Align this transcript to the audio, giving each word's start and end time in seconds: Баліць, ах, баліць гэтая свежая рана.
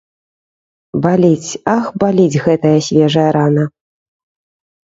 Баліць, 1.03 1.51
ах, 1.75 1.85
баліць 2.05 2.41
гэтая 2.47 2.75
свежая 2.89 3.29
рана. 3.39 3.63